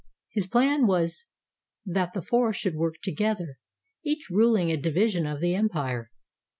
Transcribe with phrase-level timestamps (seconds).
[0.31, 1.27] His plan was
[1.85, 3.59] that the four should work together,
[4.03, 6.09] each ruling a division of the empire.